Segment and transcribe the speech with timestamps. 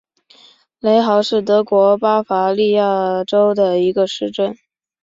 [0.79, 4.57] 雷豪是德国巴伐利亚州的一个市镇。